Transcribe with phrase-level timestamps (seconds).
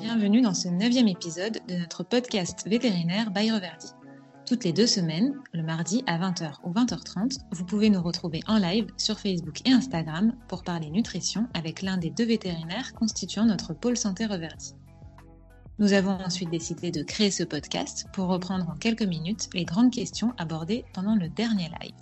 [0.00, 3.88] Bienvenue dans ce neuvième épisode de notre podcast vétérinaire by Reverdy.
[4.46, 8.58] Toutes les deux semaines, le mardi à 20h ou 20h30, vous pouvez nous retrouver en
[8.58, 13.74] live sur Facebook et Instagram pour parler nutrition avec l'un des deux vétérinaires constituant notre
[13.74, 14.74] pôle santé Reverdy.
[15.80, 19.90] Nous avons ensuite décidé de créer ce podcast pour reprendre en quelques minutes les grandes
[19.90, 21.96] questions abordées pendant le dernier live.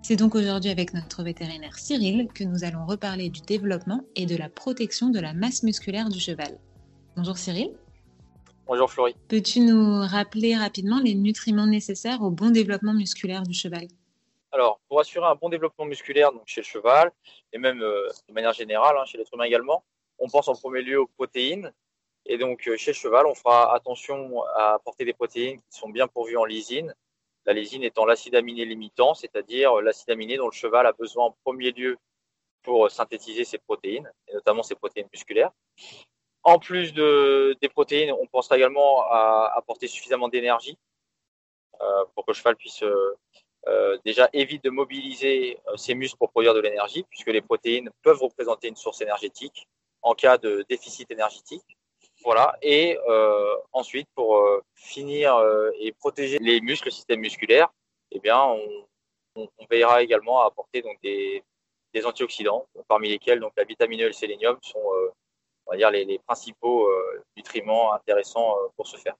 [0.00, 4.36] C'est donc aujourd'hui avec notre vétérinaire Cyril que nous allons reparler du développement et de
[4.36, 6.58] la protection de la masse musculaire du cheval.
[7.18, 7.76] Bonjour Cyril.
[8.68, 9.16] Bonjour Florie.
[9.26, 13.88] Peux-tu nous rappeler rapidement les nutriments nécessaires au bon développement musculaire du cheval?
[14.52, 17.10] Alors, pour assurer un bon développement musculaire donc chez le cheval,
[17.52, 19.82] et même euh, de manière générale hein, chez l'être humain également,
[20.20, 21.72] on pense en premier lieu aux protéines,
[22.24, 25.88] et donc, euh, chez le cheval, on fera attention à apporter des protéines qui sont
[25.88, 26.94] bien pourvues en lysine.
[27.46, 31.36] La lysine étant l'acide aminé limitant, c'est-à-dire l'acide aminé dont le cheval a besoin en
[31.42, 31.96] premier lieu
[32.62, 35.50] pour synthétiser ses protéines, et notamment ses protéines musculaires.
[36.44, 40.78] En plus de, des protéines, on pensera également à apporter suffisamment d'énergie
[41.80, 46.54] euh, pour que le cheval puisse euh, déjà éviter de mobiliser ses muscles pour produire
[46.54, 49.66] de l'énergie, puisque les protéines peuvent représenter une source énergétique
[50.02, 51.64] en cas de déficit énergétique.
[52.24, 52.56] Voilà.
[52.62, 57.68] Et euh, ensuite, pour euh, finir euh, et protéger les muscles, le système musculaire,
[58.10, 61.44] eh bien, on, veillera également à apporter des,
[61.94, 64.82] des antioxydants, parmi lesquels donc la vitamine E et le sélénium sont,
[65.68, 66.88] on va dire, les, les principaux
[67.36, 69.14] nutriments intéressants pour ce faire.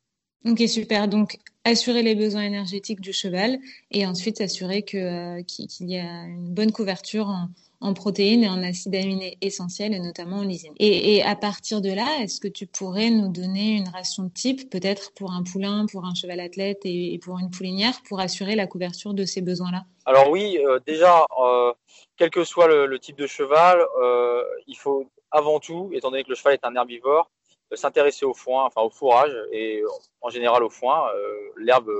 [0.46, 1.08] Ok, super.
[1.08, 3.58] Donc, assurer les besoins énergétiques du cheval
[3.90, 7.48] et ensuite s'assurer que qu'il y a une bonne couverture en,
[7.80, 10.74] en protéines et en acides aminés essentiels, et notamment en lysine.
[10.78, 14.70] Et, et, à partir de là, est-ce que tu pourrais nous donner une ration type,
[14.70, 18.54] peut-être pour un poulain, pour un cheval athlète et, et pour une poulinière, pour assurer
[18.54, 19.84] la couverture de ces besoins-là?
[20.06, 21.72] Alors oui, euh, déjà, euh,
[22.16, 26.24] quel que soit le, le type de cheval, euh, il faut avant tout, étant donné
[26.24, 27.30] que le cheval est un herbivore,
[27.72, 29.82] euh, s'intéresser au foin, enfin au fourrage et
[30.20, 31.08] en général au foin.
[31.14, 31.90] Euh, l'herbe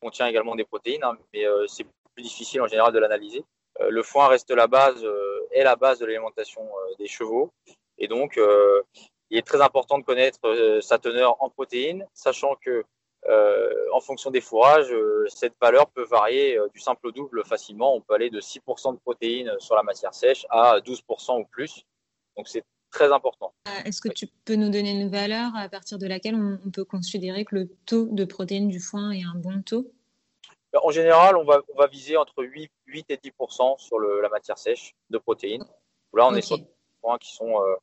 [0.00, 3.44] contient également des protéines, hein, mais c'est plus difficile en général de l'analyser.
[3.80, 7.52] Euh, le foin reste la base, euh, est la base de l'alimentation euh, des chevaux.
[7.98, 8.40] Et donc,
[9.28, 10.40] il est très important de connaître
[10.80, 12.82] sa teneur en protéines, sachant que
[13.92, 14.90] en fonction des fourrages,
[15.28, 17.94] cette valeur peut varier du simple au double facilement.
[17.94, 21.84] On peut aller de 6% de protéines sur la matière sèche à 12% ou plus.
[22.40, 23.52] Donc c'est très important.
[23.84, 27.44] Est-ce que tu peux nous donner une valeur à partir de laquelle on peut considérer
[27.44, 29.92] que le taux de protéines du foin est un bon taux?
[30.82, 33.32] En général, on va, on va viser entre 8, 8 et 10
[33.76, 35.66] sur le, la matière sèche de protéines.
[36.14, 36.38] Là, on okay.
[36.38, 36.66] est sur des
[37.02, 37.74] points qui sont, euh,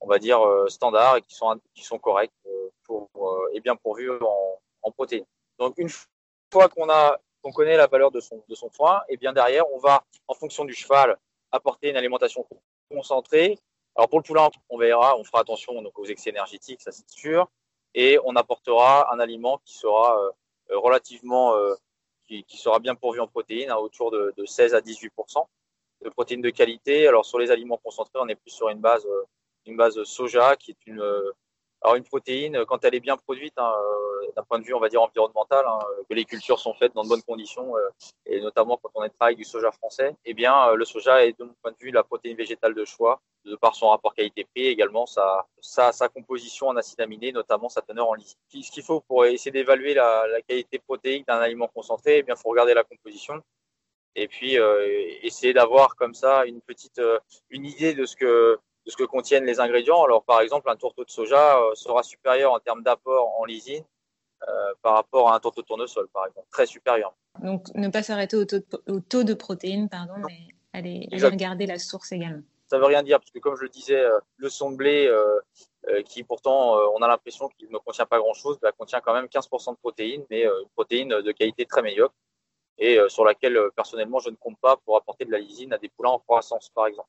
[0.00, 3.10] on va dire, euh, standards et qui sont, qui sont corrects euh, pour,
[3.52, 5.26] et bien pourvus en, en, protéines.
[5.58, 5.90] Donc, une
[6.50, 9.70] fois qu'on a, qu'on connaît la valeur de son, de son foin, et bien derrière,
[9.70, 11.18] on va, en fonction du cheval,
[11.52, 12.46] apporter une alimentation
[12.90, 13.58] concentrée.
[13.98, 17.50] Alors, pour le poulain, on verra, on fera attention aux excès énergétiques, ça c'est sûr,
[17.94, 20.16] et on apportera un aliment qui sera
[20.70, 21.54] relativement
[22.26, 25.44] qui, qui, sera bien pourvu en protéines, à autour de, de 16 à 18%
[26.04, 27.08] de protéines de qualité.
[27.08, 29.24] Alors sur les aliments concentrés, on est plus sur une base, euh,
[29.66, 31.32] une base soja qui est une, euh,
[31.82, 34.80] alors une protéine quand elle est bien produite, hein, euh, d'un point de vue on
[34.80, 35.78] va dire environnemental, hein,
[36.08, 37.74] que les cultures sont faites dans de bonnes conditions
[38.26, 41.44] et notamment quand on est travaille du soja français, eh bien le soja est de
[41.44, 45.06] mon point de vue la protéine végétale de choix de par son rapport qualité-prix également
[45.06, 48.36] sa, sa, sa, composition en acides aminés, notamment sa teneur en lysine.
[48.48, 52.36] Ce qu'il faut pour essayer d'évaluer la, la, qualité protéique d'un aliment concentré, eh bien,
[52.36, 53.42] faut regarder la composition
[54.14, 54.84] et puis euh,
[55.22, 57.18] essayer d'avoir comme ça une petite euh,
[57.50, 60.02] une idée de ce que de ce que contiennent les ingrédients.
[60.02, 63.84] Alors par exemple, un tourteau de soja euh, sera supérieur en termes d'apport en lysine
[64.48, 67.14] euh, par rapport à un tourteau de tournesol, par exemple, très supérieur.
[67.40, 68.44] Donc ne pas s'arrêter au,
[68.88, 73.02] au, taux de protéines, pardon, mais aller, aller regarder la source également ça veut rien
[73.02, 75.40] dire parce que comme je le disais, euh, le son de blé euh,
[75.88, 79.14] euh, qui pourtant on a l'impression qu'il ne contient pas grand chose, bah, contient quand
[79.14, 82.14] même 15% de protéines, mais une protéine de qualité très médiocre
[82.78, 85.88] et sur laquelle personnellement je ne compte pas pour apporter de la lysine à des
[85.88, 87.08] poulains en croissance par exemple.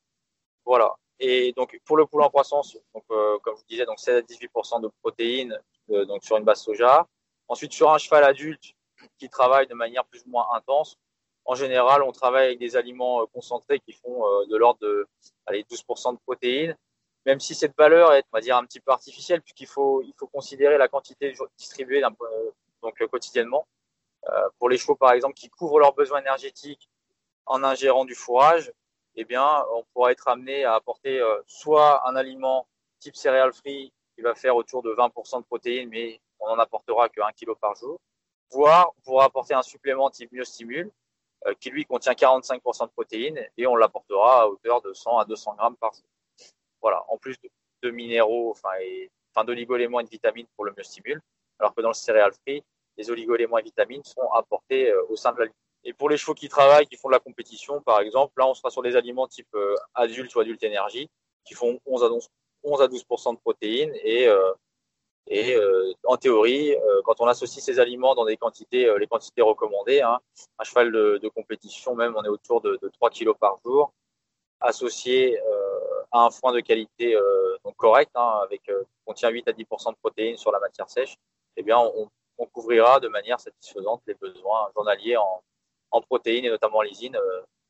[0.66, 0.96] Voilà.
[1.20, 4.22] Et donc pour le poulain en croissance, donc comme je vous disais, donc 16 à
[4.22, 5.58] 18% de protéines
[5.88, 7.08] donc sur une base soja.
[7.48, 8.74] Ensuite sur un cheval adulte
[9.18, 10.98] qui travaille de manière plus ou moins intense,
[11.50, 15.08] en général, on travaille avec des aliments euh, concentrés qui font euh, de l'ordre de
[15.48, 16.78] allez, 12% de protéines,
[17.26, 20.14] même si cette valeur est, on va dire, un petit peu artificielle, puisqu'il faut, il
[20.16, 22.04] faut considérer la quantité distribuée
[22.84, 23.68] donc, quotidiennement.
[24.30, 26.88] Euh, pour les chevaux, par exemple, qui couvrent leurs besoins énergétiques
[27.48, 28.72] en ingérant du fourrage,
[29.22, 32.68] eh on pourra être amené à apporter soit un aliment
[33.00, 37.10] type céréales free qui va faire autour de 20% de protéines, mais on n'en apportera
[37.10, 37.98] que 1 kg par jour,
[38.52, 40.92] voire on pourra apporter un supplément type myostimule
[41.48, 45.26] euh, qui lui contient 45% de protéines et on l'apportera à hauteur de 100 à
[45.26, 46.04] 200 grammes par jour.
[46.82, 47.36] Voilà, en plus
[47.82, 51.22] de, minéraux enfin, et et de vitamines pour le myostimule,
[51.60, 52.62] alors que dans le céréal free,
[52.98, 55.56] les oligo-éléments et vitamines sont apportés au sein de l'aliment.
[55.84, 58.54] Et pour les chevaux qui travaillent, qui font de la compétition, par exemple, là, on
[58.54, 59.56] sera sur des aliments type
[59.96, 61.10] adulte ou adulte énergie,
[61.46, 62.28] qui font 11 à 12,
[62.64, 64.28] 11 à 12 de protéines et
[65.30, 69.06] et euh, en théorie, euh, quand on associe ces aliments dans des quantités, euh, les
[69.06, 70.20] quantités recommandées, hein,
[70.58, 73.94] un cheval de, compétition même, on est autour de, de 3 kg par jour,
[74.60, 75.40] associé
[76.12, 77.16] à un foin de qualité
[77.64, 78.72] donc correct, hein, avec qui
[79.06, 81.16] contient 8 à 10% de protéines sur la matière sèche,
[81.56, 82.10] eh bien, on,
[82.52, 85.42] couvrira de manière satisfaisante les besoins journaliers en,
[85.92, 87.18] en protéines et notamment en lysine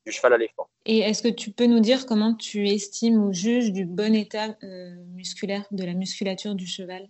[0.06, 0.68] du cheval à l'effort.
[0.86, 4.56] Et est-ce que tu peux nous dire comment tu estimes ou juges du bon état
[5.08, 7.08] musculaire, de la musculature du cheval?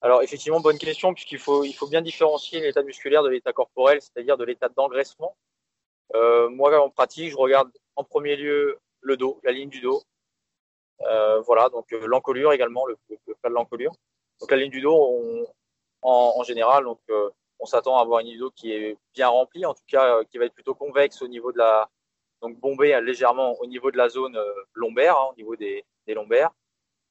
[0.00, 4.00] Alors effectivement, bonne question, puisqu'il faut, il faut bien différencier l'état musculaire de l'état corporel,
[4.00, 5.36] c'est-à-dire de l'état d'engraissement.
[6.14, 10.02] Euh, moi, en pratique, je regarde en premier lieu le dos, la ligne du dos.
[11.02, 13.92] Euh, voilà, donc euh, l'encolure également, le, le, plat de l'encolure.
[14.40, 15.46] Donc la ligne du dos, on,
[16.02, 19.66] en, en, général, donc euh, on s'attend à avoir une dos qui est bien remplie,
[19.66, 21.88] en tout cas qui va être plutôt convexe au niveau de la,
[22.40, 24.38] donc bombée légèrement au niveau de la zone
[24.74, 26.52] lombaire, hein, au niveau des, des lombaires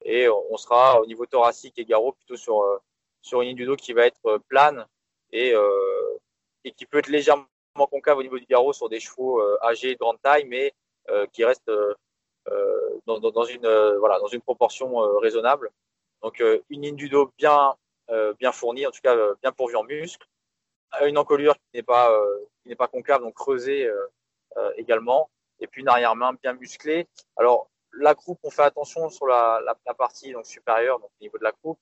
[0.03, 2.77] et on sera au niveau thoracique et garrot plutôt sur, euh,
[3.21, 4.85] sur une ligne du dos qui va être euh, plane
[5.31, 6.17] et, euh,
[6.63, 7.45] et qui peut être légèrement
[7.91, 10.73] concave au niveau du garrot sur des chevaux âgés de grande taille, mais
[11.31, 11.71] qui reste
[13.05, 15.69] dans, dans, une, voilà, dans une proportion raisonnable.
[16.23, 17.75] Donc une ligne du dos bien,
[18.39, 20.27] bien fournie, en tout cas bien pourvue en muscles,
[21.05, 22.11] une encolure qui n'est pas,
[22.63, 23.89] qui n'est pas concave, donc creusée
[24.77, 25.29] également,
[25.59, 27.07] et puis une arrière-main bien musclée.
[27.35, 31.37] Alors la croupe, on fait attention sur la, la, partie donc supérieure, donc au niveau
[31.37, 31.79] de la croupe,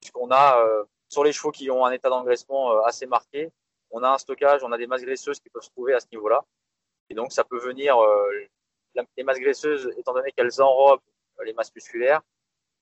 [0.00, 3.50] puisqu'on a euh, sur les chevaux qui ont un état d'engraissement euh, assez marqué,
[3.90, 6.06] on a un stockage, on a des masses graisseuses qui peuvent se trouver à ce
[6.12, 6.44] niveau-là,
[7.10, 8.30] et donc ça peut venir euh,
[9.16, 11.00] les masses graisseuses, étant donné qu'elles enrobent
[11.44, 12.20] les masses musculaires,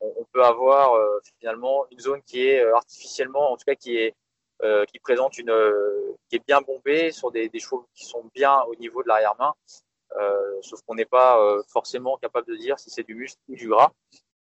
[0.01, 0.99] on, peut avoir
[1.39, 4.15] finalement une zone qui est artificiellement, en tout cas qui est
[4.63, 5.55] qui présente une
[6.29, 9.55] qui est bien bombée sur des, des chevaux qui sont bien au niveau de l'arrière-main
[10.19, 13.55] euh, sauf qu'on n'est pas euh, forcément capable de dire si c'est du muscle ou
[13.55, 13.93] du gras.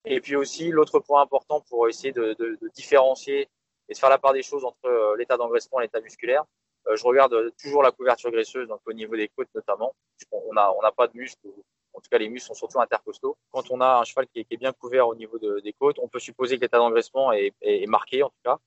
[0.05, 3.49] Et puis aussi, l'autre point important pour essayer de, de, de, différencier
[3.89, 6.45] et de faire la part des choses entre euh, l'état d'engraissement et l'état musculaire,
[6.95, 9.93] je regarde toujours la couverture graisseuse, donc au niveau des côtes notamment.
[10.31, 11.49] On n'a on a pas de muscles,
[11.95, 13.37] en tout cas les muscles sont surtout intercostaux.
[13.51, 16.07] Quand on a un cheval qui est, bien couvert au niveau de, des côtes, on
[16.07, 18.59] peut supposer que l'état d'engraissement est, est, marqué en tout cas.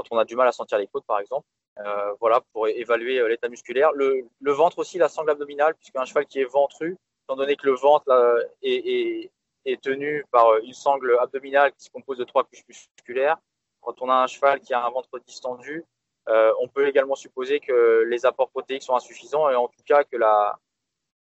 [0.00, 1.46] Quand on a du mal à sentir les côtes par exemple.
[1.78, 3.90] Euh, voilà, pour évaluer euh, l'état musculaire.
[3.92, 7.74] Le, ventre aussi, la sangle abdominale, puisqu'un cheval qui est ventru, étant donné que le
[7.74, 8.10] ventre
[8.62, 9.30] est,
[9.82, 13.38] tenu par euh, une sangle abdominale qui se compose de trois couches musculaires,
[13.80, 15.84] quand on a un cheval qui a un ventre distendu,
[16.26, 20.16] on peut également supposer que les apports protéiques sont insuffisants et en tout cas que
[20.16, 20.56] la,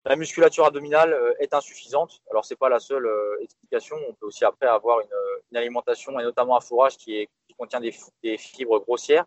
[0.06, 2.21] la musculature abdominale est insuffisante.
[2.29, 3.09] Alors c'est pas la seule
[3.41, 3.97] explication.
[4.07, 8.37] On peut aussi après avoir une, alimentation et notamment un fourrage qui, est, contient des,
[8.37, 9.25] fibres grossières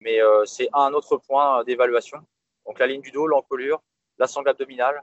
[0.00, 2.18] mais euh, c'est un autre point d'évaluation.
[2.66, 3.82] Donc la ligne du dos, l'encolure,
[4.18, 5.02] la sangle abdominale,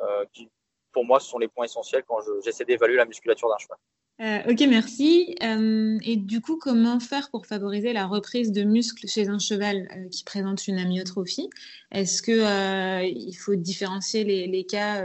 [0.00, 0.50] euh, qui
[0.92, 3.78] pour moi ce sont les points essentiels quand j'essaie d'évaluer la musculature d'un cheval.
[4.20, 5.34] Euh, ok, merci.
[5.42, 9.88] Euh, et du coup, comment faire pour favoriser la reprise de muscles chez un cheval
[9.96, 11.48] euh, qui présente une amyotrophie?
[11.90, 15.02] Est-ce que euh, il faut différencier les cas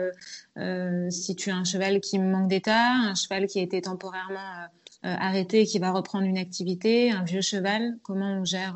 [1.10, 4.68] si tu as un cheval qui manque d'état, un cheval qui a été temporairement
[5.06, 8.76] arrêté et qui va reprendre une activité, un vieux cheval Comment on gère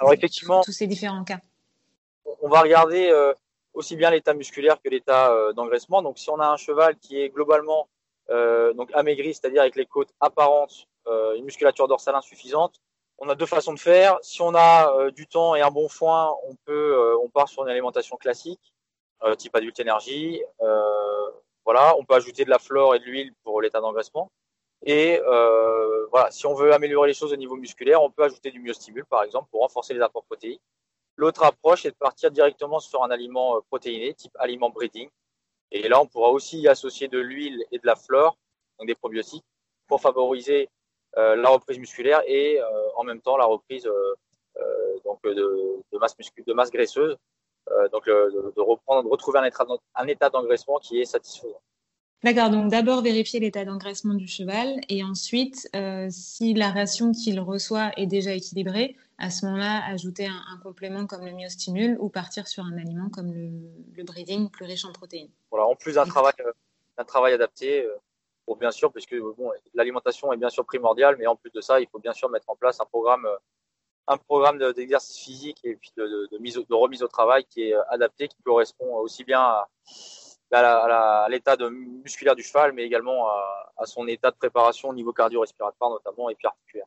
[0.00, 1.40] alors effectivement, tous ces différents cas?
[2.42, 3.32] On va regarder euh,
[3.72, 6.02] aussi bien l'état musculaire que l'état euh, d'engraissement.
[6.02, 7.88] Donc si on a un cheval qui est globalement
[8.30, 12.80] euh, donc amaigri, c'est-à-dire avec les côtes apparentes, euh, une musculature dorsale insuffisante,
[13.18, 14.18] on a deux façons de faire.
[14.22, 17.48] Si on a euh, du temps et un bon foin, on peut, euh, on part
[17.48, 18.72] sur une alimentation classique,
[19.38, 20.42] type adulte énergie.
[21.64, 24.30] voilà, on peut ajouter de la flore et de l'huile pour l'état d'engraissement.
[24.84, 28.50] Et euh, voilà, si on veut améliorer les choses au niveau musculaire, on peut ajouter
[28.50, 30.62] du myostimule, par exemple, pour renforcer les apports protéiques.
[31.16, 35.08] L'autre approche est de partir directement sur un aliment euh, protéiné, type aliment breeding.
[35.70, 38.36] Et là, on pourra aussi y associer de l'huile et de la flore,
[38.78, 39.44] donc des probiotiques,
[39.88, 40.68] pour favoriser
[41.16, 44.14] euh, la reprise musculaire et euh, en même temps la reprise euh,
[44.56, 45.32] euh donc de,
[45.92, 47.16] de, masse musculaire, de masse graisseuse,
[47.92, 49.38] donc de, de, reprendre, de retrouver
[49.94, 51.60] un état d'engraissement qui est satisfaisant.
[52.22, 57.38] D'accord, donc d'abord vérifier l'état d'engraissement du cheval et ensuite, euh, si la ration qu'il
[57.38, 62.08] reçoit est déjà équilibrée, à ce moment-là, ajouter un, un, complément comme le myostimule ou
[62.08, 63.50] partir sur un aliment comme le,
[63.94, 65.28] le breeding plus riche en protéines.
[65.50, 67.94] Voilà, en plus d'un travail, euh, travail adapté, euh,
[68.46, 71.78] pour bien sûr, puisque bon, l'alimentation est bien sûr primordiale, mais en plus de ça,
[71.78, 73.28] il faut bien sûr mettre en place un programme,
[74.06, 77.64] un programme d'exercice physique et puis de, de, de, mise, de remise au travail qui
[77.64, 79.68] est adapté, qui correspond aussi bien à
[80.54, 84.94] à l'état de musculaire du cheval, mais également à, à, son état de préparation au
[84.94, 86.86] niveau cardio-respiratoire notamment et puis articulaire.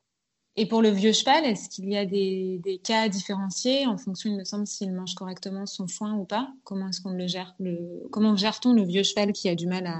[0.60, 4.32] Et pour le vieux cheval, est-ce qu'il y a des, des, cas différenciés en fonction,
[4.32, 6.48] il me semble, s'il mange correctement son foin ou pas?
[6.64, 9.86] Comment est-ce qu'on le gère le, Comment gère-t-on le vieux cheval qui a du mal
[9.86, 10.00] à,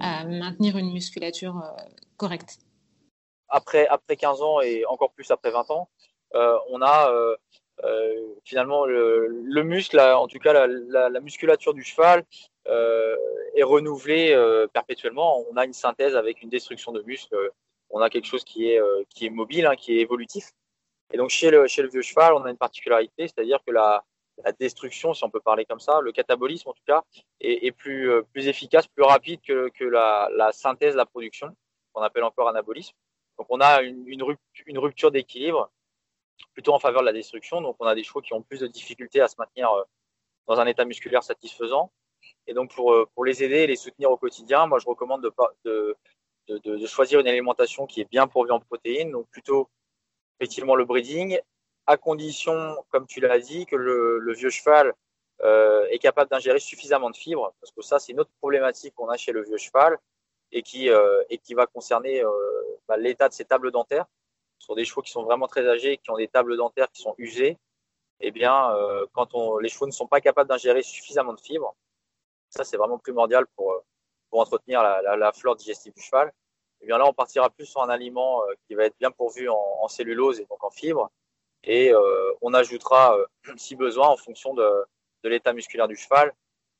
[0.00, 1.82] à maintenir une musculature euh,
[2.16, 2.58] correcte?
[3.48, 5.88] Après, après 15 ans et encore plus après 20 ans,
[6.34, 7.36] euh, on a euh,
[8.44, 12.24] finalement le, le, muscle, en tout cas la, la, la musculature du cheval
[12.68, 13.16] euh,
[13.54, 14.36] est renouvelée
[14.72, 15.44] perpétuellement.
[15.50, 17.36] On a une synthèse avec une destruction de muscles
[17.92, 20.50] on a quelque chose qui est, euh, qui est mobile, hein, qui est évolutif.
[21.12, 24.02] Et donc chez le, vieux cheval, on a une particularité, c'est-à-dire que la,
[24.58, 27.02] destruction, si on peut parler comme ça, le catabolisme en tout cas,
[27.40, 31.54] est, plus, euh, efficace, plus rapide que, la, synthèse, la production,
[31.92, 32.94] qu'on appelle encore anabolisme.
[33.38, 35.70] Donc on a une rupture d'équilibre
[36.52, 37.60] plutôt en faveur de la destruction.
[37.60, 39.82] Donc on a des chevaux qui ont plus de difficultés à se maintenir euh,
[40.46, 41.92] dans un état musculaire satisfaisant.
[42.46, 45.32] Et donc pour, pour les aider et les soutenir au quotidien, moi je recommande de,
[45.64, 45.96] de,
[46.48, 49.68] de, de, choisir une alimentation qui est bien pourvue en protéines, donc plutôt
[50.38, 51.38] effectivement le breeding,
[51.86, 54.92] à condition, comme tu l'as dit, que le, vieux cheval
[55.42, 59.08] euh, est capable d'ingérer suffisamment de fibres, parce que ça c'est une autre problématique qu'on
[59.08, 59.98] a chez le vieux cheval
[60.52, 62.30] et qui, euh, et qui va concerner euh,
[62.86, 64.06] bah, l'état de ses tables dentaires.
[64.62, 67.14] Sur des chevaux qui sont vraiment très âgés, qui ont des tables dentaires qui sont
[67.18, 67.58] usées,
[68.20, 71.74] eh bien, euh, quand les chevaux ne sont pas capables d'ingérer suffisamment de fibres,
[72.50, 73.82] ça c'est vraiment primordial pour
[74.30, 76.32] pour entretenir la, flore digestive du cheval.
[76.80, 79.48] Eh bien là, on partira plus sur un aliment euh, qui va être bien pourvu
[79.50, 81.10] en, cellulose et donc en fibres.
[81.64, 83.26] Et euh, on ajoutera, euh,
[83.56, 84.84] si besoin, en fonction de,
[85.22, 86.32] de l'état musculaire du cheval,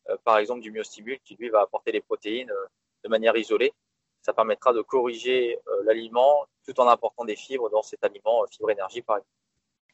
[0.08, 2.66] euh, par exemple du myostibule qui lui va apporter les protéines euh,
[3.04, 3.72] de manière isolée.
[4.22, 8.70] Ça permettra de corriger euh, l'aliment tout en apportant des fibres dans cet aliment, fibre
[8.70, 9.30] énergie par exemple.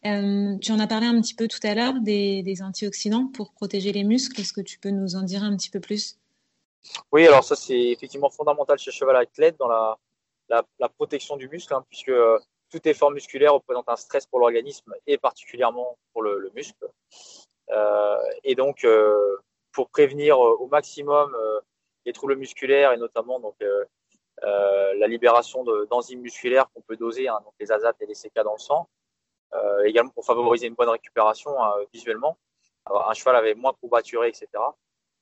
[0.06, 3.52] Euh, tu en as parlé un petit peu tout à l'heure des, des, antioxydants pour
[3.52, 4.40] protéger les muscles.
[4.40, 6.18] Est-ce que tu peux nous en dire un petit peu plus?
[7.10, 9.98] Oui, alors ça c'est effectivement fondamental chez cheval athlète dans la,
[10.48, 12.38] la, la protection du muscle, hein, puisque euh,
[12.70, 16.88] tout effort musculaire représente un stress pour l'organisme et particulièrement pour le, le muscle.
[17.70, 19.36] Euh, et donc, euh,
[19.72, 21.60] pour prévenir euh, au maximum euh,
[22.04, 23.56] les troubles musculaires et notamment donc
[24.42, 28.52] la libération d'enzymes musculaires qu'on peut doser, hein, donc les azates et les CK dans
[28.52, 28.88] le sang,
[29.84, 32.36] également pour favoriser une bonne récupération hein, visuellement.
[32.86, 34.48] Alors, un cheval avait moins courbaturé, etc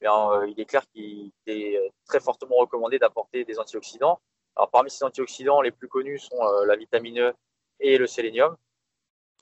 [0.00, 4.20] bien, euh, il est clair qu'il est très fortement recommandé d'apporter des antioxydants.
[4.56, 7.35] Alors, parmi ces antioxydants, les plus connus sont euh, la vitamine E
[7.80, 8.56] et le sélénium.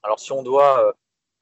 [0.02, 0.92] Alors, si on doit euh,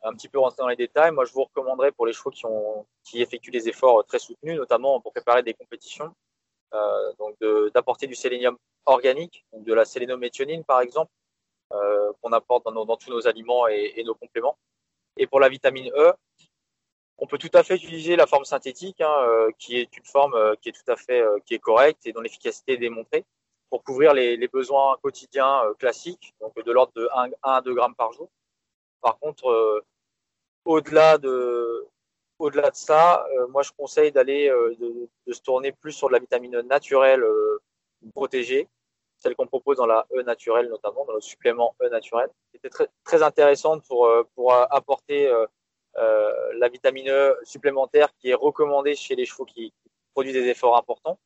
[0.02, 2.46] un petit peu rentrer dans les détails, moi, je vous recommanderais pour les chevaux qui,
[2.46, 6.08] ont, qui effectuent des efforts très soutenus, notamment pour préparer des compétitions, euh,
[7.18, 7.36] donc
[7.72, 11.10] d'apporter du sélénium organique, de la sélénométhionine, par exemple,
[11.72, 14.56] euh, qu'on apporte dans, tous nos aliments et, nos compléments.
[15.16, 16.12] Et pour la vitamine E,
[17.18, 20.34] on peut tout à fait utiliser la forme synthétique, hein, euh, qui est une forme
[20.34, 23.24] euh, qui est tout à fait euh, qui est correcte et dont l'efficacité est démontrée
[23.72, 27.72] pour couvrir les, besoins quotidiens euh, classiques, donc de l'ordre de 1, 1, à 2
[27.74, 28.28] grammes par jour.
[29.00, 29.80] Par contre, euh,
[30.66, 31.86] au-delà de
[32.42, 36.12] au-delà de ça, euh, moi je conseille d'aller de, de, se tourner plus sur de
[36.12, 37.24] la vitamine naturelle
[38.14, 38.68] protégée,
[39.18, 42.70] celle qu'on propose dans la E naturelle notamment, dans le supplément E naturel, qui était
[42.70, 45.30] très, très intéressante pour pour apporter
[45.98, 49.72] euh, la vitamine E supplémentaire qui est recommandée chez les chevaux qui,
[50.14, 51.18] produisent des efforts importants.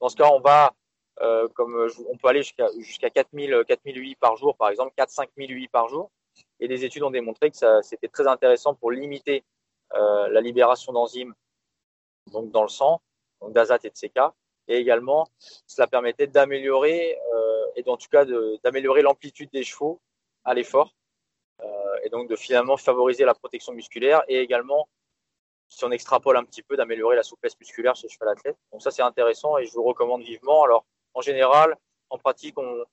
[0.00, 0.74] Dans ce cas, on va,
[1.22, 5.68] euh, comme on peut aller jusqu'à jusqu'à 4000, 4008 par jour, par exemple, 4 5008
[5.68, 6.10] par jour.
[6.60, 9.53] Et des études ont démontré que ça, c'était très intéressant pour limiter euh,
[9.94, 11.34] la libération d'enzymes
[12.32, 13.00] donc dans le sang,
[13.40, 14.18] donc et de CK.
[14.66, 15.28] Et également,
[15.66, 18.24] cela permettait d'améliorer, euh, et en tout cas
[18.62, 20.00] d'améliorer l'amplitude des chevaux
[20.44, 20.94] à l'effort
[21.60, 24.88] euh, et donc de finalement favoriser la protection musculaire et également,
[25.68, 28.56] si on extrapole un petit peu, d'améliorer la souplesse musculaire chez le cheval athlète.
[28.72, 30.64] Donc ça, c'est intéressant et je vous recommande vivement.
[30.64, 31.76] Alors, en général,
[32.08, 32.84] en pratique, on,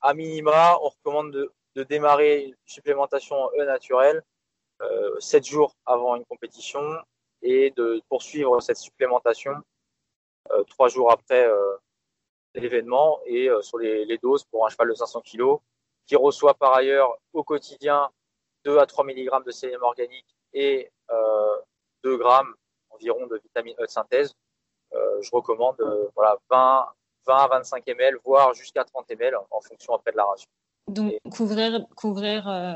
[0.00, 4.22] à minima, on recommande de, de démarrer une supplémentation E naturelle euh,
[5.20, 6.82] 7 jours avant une compétition
[7.42, 9.54] et de poursuivre cette supplémentation
[10.50, 11.76] euh, 3 jours après euh,
[12.54, 15.56] l'événement et euh, sur les, doses pour un cheval de 500 kg
[16.06, 18.10] qui reçoit par ailleurs au quotidien
[18.64, 21.56] 2 à 3 mg de sélénium organique et euh,
[22.04, 22.54] 2 grammes
[22.90, 24.34] environ de vitamine E de synthèse,
[24.92, 26.86] euh, je recommande euh, voilà, 20,
[27.26, 30.50] 20 à 25 ml, voire jusqu'à 30 ml en fonction après de la ration.
[30.88, 32.74] Donc, couvrir, couvrir euh,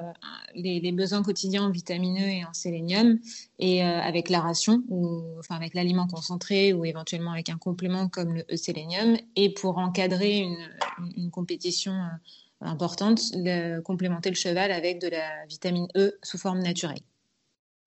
[0.55, 3.19] les, besoins quotidiens en vitamine E et en sélénium,
[3.59, 8.09] et euh, avec la ration, ou enfin avec l'aliment concentré, ou éventuellement avec un complément
[8.09, 10.57] comme le E-sélénium, et pour encadrer une,
[11.17, 13.21] une compétition euh, importante,
[13.85, 17.01] complémenter le cheval avec de la vitamine E sous forme naturelle.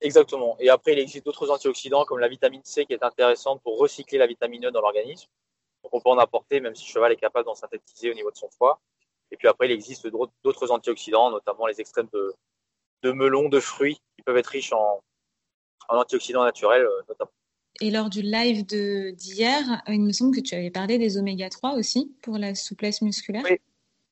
[0.01, 0.57] Exactement.
[0.59, 4.17] Et après, il existe d'autres antioxydants comme la vitamine C qui est intéressante pour recycler
[4.17, 5.29] la vitamine E dans l'organisme.
[5.83, 8.31] Donc on peut en apporter même si le cheval est capable d'en synthétiser au niveau
[8.31, 8.79] de son foie.
[9.31, 12.33] Et puis après, il existe d'autres antioxydants, notamment les extrêmes de,
[13.03, 15.01] de melons, de fruits, qui peuvent être riches en,
[15.89, 17.31] antioxydants naturels euh, notamment.
[17.81, 21.75] Et lors du live d'hier, il me semble que tu avais parlé des oméga 3
[21.75, 23.43] aussi pour la souplesse musculaire.
[23.49, 23.59] Oui,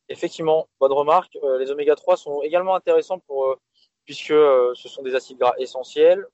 [0.07, 1.35] effectivement, bonne remarque.
[1.43, 3.59] Euh, les oméga 3 sont également intéressants pour, euh,
[4.05, 6.25] puisque ce sont des acides gras essentiels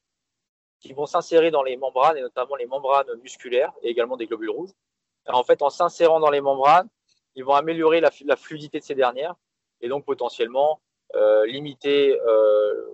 [0.79, 4.51] qui vont s'insérer dans les membranes et notamment les membranes musculaires et également des globules
[4.51, 4.71] rouges.
[5.27, 6.89] en fait, en s'insérant dans les membranes,
[7.35, 9.35] ils vont améliorer la, fluidité de ces dernières
[9.81, 10.81] et donc potentiellement
[11.15, 12.87] euh, limiter euh,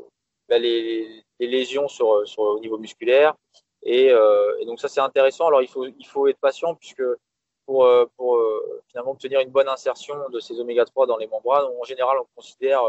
[0.47, 3.35] bah, les, les, lésions sur, sur, au niveau musculaire.
[3.83, 5.47] Et, euh, et donc ça c'est intéressant.
[5.47, 7.03] Alors il faut, il faut être patient puisque
[7.65, 8.41] pour, pour
[8.87, 12.25] finalement obtenir une bonne insertion de ces oméga 3 dans les membranes, en général on
[12.35, 12.81] considère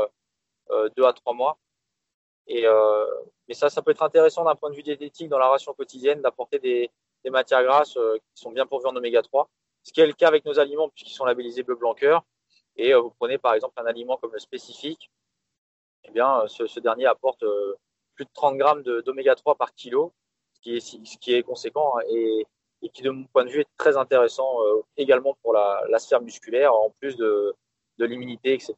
[0.97, 1.59] deux à trois mois.
[2.51, 3.07] Et, euh,
[3.47, 6.21] mais ça, ça peut être intéressant d'un point de vue diététique dans la ration quotidienne
[6.21, 6.91] d'apporter des,
[7.25, 9.49] des, matières grasses euh, qui sont bien pourvues en oméga 3.
[9.83, 12.25] Ce qui est le cas avec nos aliments puisqu'ils sont labellisés bleu blanc cœur.
[12.77, 15.11] Et euh, vous prenez par exemple un aliment comme le spécifique,
[16.05, 17.45] eh bien, ce, ce dernier apporte
[18.15, 20.13] plus de 30 grammes d'oméga 3 par kilo,
[20.55, 22.47] ce qui est, ce qui est conséquent hein, et,
[22.83, 24.59] et, qui, de mon point de vue, est très intéressant
[24.97, 27.55] également pour la, la, sphère musculaire, en plus de,
[27.99, 28.75] de l'immunité, etc.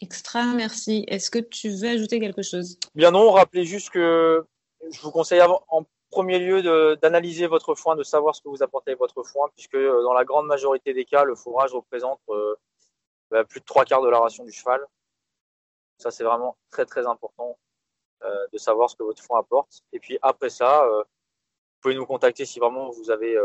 [0.00, 1.04] Extra, merci.
[1.08, 2.78] Est-ce que tu veux ajouter quelque chose?
[2.94, 4.44] Bien non, rappelez juste que
[4.90, 8.90] je vous conseille en premier lieu d'analyser votre foin, de savoir ce que vous apportez
[8.90, 12.54] avec votre foin, puisque euh, dans la grande majorité des cas, le fourrage représente euh,
[13.30, 14.84] bah, plus de trois quarts de la ration du cheval.
[15.98, 17.58] Ça, c'est vraiment très très important
[18.24, 19.82] euh, de savoir ce que votre foin apporte.
[19.92, 23.36] Et puis après ça, vous pouvez nous contacter si vraiment vous avez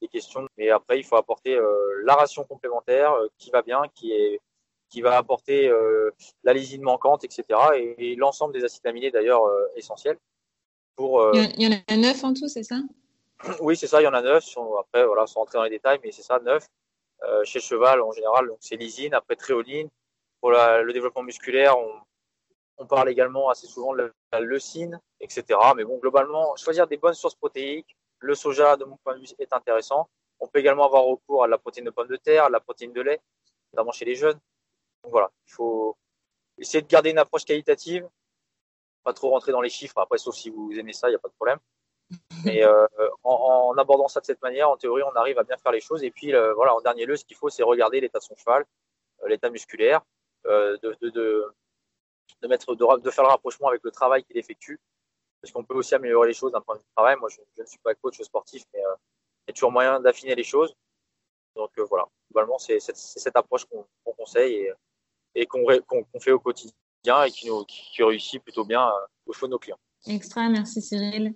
[0.00, 0.46] des questions.
[0.56, 1.58] Mais après, il faut apporter
[2.04, 4.40] la ration complémentaire qui va bien, qui est
[4.90, 5.70] qui va apporter
[6.44, 7.44] la lysine manquante, etc.
[7.76, 9.42] Et, et l'ensemble des acides aminés d'ailleurs
[9.76, 10.18] essentiels.
[10.98, 11.30] Pour, euh...
[11.56, 12.80] il, y en a neuf en tout, c'est ça?
[13.60, 14.44] Oui, c'est ça, il y en a neuf.
[14.80, 16.66] Après, voilà, sans rentrer dans les détails, mais c'est ça, neuf.
[17.22, 19.88] Euh, chez cheval, en général, c'est lysine, après tréoline.
[20.40, 21.92] Pour la, le développement musculaire, on,
[22.78, 25.44] on, parle également assez souvent de la leucine, etc.
[25.76, 29.28] Mais bon, globalement, choisir des bonnes sources protéiques, le soja, de mon point de vue,
[29.38, 30.08] est intéressant.
[30.40, 32.92] On peut également avoir recours à la protéine de pomme de terre, à la protéine
[32.92, 33.20] de lait,
[33.72, 34.40] notamment chez les jeunes.
[35.04, 35.96] Donc voilà, il faut
[36.58, 38.08] essayer de garder une approche qualitative,
[39.08, 39.96] pas trop rentrer dans les chiffres.
[39.96, 41.58] Après, sauf si vous aimez ça, il n'y a pas de problème.
[42.44, 42.86] Mais euh,
[43.24, 45.80] en, en, abordant ça de cette manière, en théorie, on arrive à bien faire les
[45.80, 46.02] choses.
[46.04, 48.36] Et puis, euh, voilà, en dernier lieu, ce qu'il faut, c'est regarder l'état de son
[48.36, 48.66] cheval,
[49.22, 50.02] euh, l'état musculaire,
[50.46, 51.54] euh, de, de, de,
[52.42, 54.78] de, mettre, de, de faire le rapprochement avec le travail qu'il effectue.
[55.40, 57.16] Parce qu'on peut aussi améliorer les choses d'un point de vue travail.
[57.16, 60.34] Moi, je, je, ne suis pas coach sportif, mais il y a toujours moyen d'affiner
[60.34, 60.74] les choses.
[61.56, 64.72] Donc voilà, globalement, c'est cette, approche qu'on qu conseille et,
[65.34, 66.74] et qu'on qu fait au quotidien
[67.26, 69.78] et qui, réussit plutôt bien euh, au choix de nos clients.
[70.06, 71.34] Extra, merci Cyril.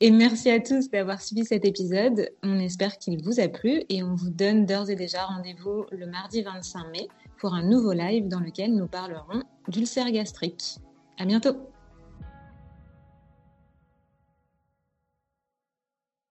[0.00, 2.28] Et merci à tous d'avoir suivi cet épisode.
[2.42, 6.06] On espère qu'il vous a plu et on vous donne d'ores et déjà rendez-vous le
[6.06, 7.08] mardi 25 mai
[7.38, 10.76] pour un nouveau live dans lequel nous parlerons d'ulcère gastrique.
[11.18, 11.71] À bientôt!